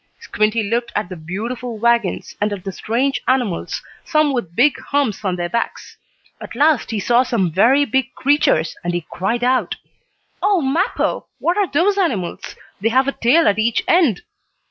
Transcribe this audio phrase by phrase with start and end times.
[0.19, 5.23] Squinty looked at the beautiful wagons, and at the strange animals, some with big humps
[5.23, 5.95] on their backs.
[6.41, 9.75] At last he saw some very big creatures, and he cried out:
[10.41, 11.27] "Oh, Mappo!
[11.37, 12.55] What are those animals?
[12.79, 14.23] They have a tail at each end!"